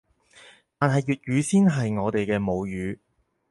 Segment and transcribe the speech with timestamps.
[0.79, 2.97] 但係粵語先係我哋嘅母語